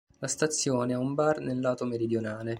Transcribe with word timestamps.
La 0.17 0.25
stazione 0.27 0.95
ha 0.95 0.97
un 0.97 1.13
bar 1.13 1.39
nel 1.41 1.59
lato 1.59 1.85
meridionale. 1.85 2.49